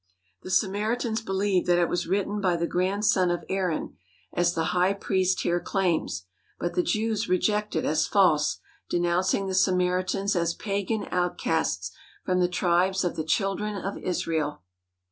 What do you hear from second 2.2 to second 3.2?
by the grand